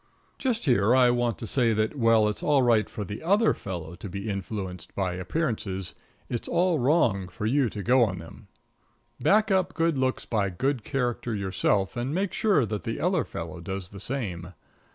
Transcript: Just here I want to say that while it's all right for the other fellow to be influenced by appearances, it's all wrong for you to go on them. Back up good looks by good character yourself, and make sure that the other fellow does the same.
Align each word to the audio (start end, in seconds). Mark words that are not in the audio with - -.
Just 0.39 0.65
here 0.65 0.95
I 0.95 1.11
want 1.11 1.37
to 1.37 1.45
say 1.45 1.73
that 1.73 1.95
while 1.95 2.27
it's 2.27 2.41
all 2.41 2.63
right 2.63 2.89
for 2.89 3.03
the 3.05 3.21
other 3.21 3.53
fellow 3.53 3.93
to 3.97 4.09
be 4.09 4.27
influenced 4.31 4.95
by 4.95 5.13
appearances, 5.13 5.93
it's 6.27 6.47
all 6.47 6.79
wrong 6.79 7.27
for 7.27 7.45
you 7.45 7.69
to 7.69 7.83
go 7.83 8.03
on 8.05 8.17
them. 8.17 8.47
Back 9.19 9.51
up 9.51 9.75
good 9.75 9.99
looks 9.99 10.25
by 10.25 10.49
good 10.49 10.83
character 10.83 11.35
yourself, 11.35 11.95
and 11.95 12.15
make 12.15 12.33
sure 12.33 12.65
that 12.65 12.81
the 12.81 12.99
other 12.99 13.23
fellow 13.23 13.61
does 13.61 13.89
the 13.89 13.99
same. 13.99 14.53